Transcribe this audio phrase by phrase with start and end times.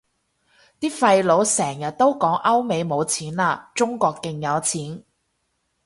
[0.79, 5.03] 啲廢老成日都講歐美冇錢喇，中國勁有錢